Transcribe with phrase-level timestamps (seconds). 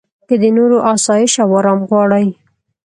[0.27, 2.25] که د نورو اسایش او ارام غواړې.